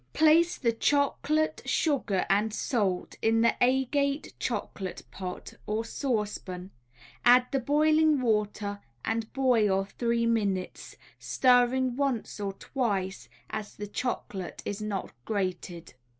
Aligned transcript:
Place 0.13 0.57
the 0.57 0.71
chocolate, 0.71 1.61
sugar 1.63 2.25
and 2.27 2.51
salt 2.51 3.17
in 3.21 3.41
the 3.41 3.63
agate 3.63 4.33
chocolate 4.39 5.03
pot 5.11 5.53
or 5.67 5.85
saucepan, 5.85 6.71
add 7.23 7.45
the 7.51 7.59
boiling 7.59 8.19
water 8.19 8.79
and 9.05 9.31
boil 9.31 9.85
three 9.99 10.25
minutes, 10.25 10.95
stirring 11.19 11.95
once 11.97 12.39
or 12.39 12.53
twice, 12.53 13.29
as 13.51 13.75
the 13.75 13.85
chocolate 13.85 14.63
is 14.65 14.81
not 14.81 15.11
grated. 15.23 15.93